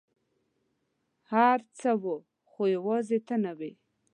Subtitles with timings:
[1.31, 2.17] هر څه وه،
[2.49, 3.71] خو یوازي ته نه وې!